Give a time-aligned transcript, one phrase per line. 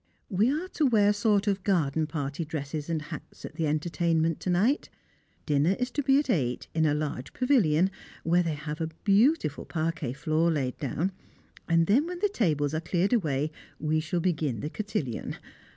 [0.31, 4.49] We are to wear sort of garden party dresses and hats at the entertainment to
[4.49, 4.89] night.
[5.45, 7.91] Dinner is to be at eight, in a large pavilion,
[8.23, 11.11] where they have had a beautiful parquet floor laid down,
[11.69, 15.35] and then when the tables are cleared away, we shall begin the cotillon.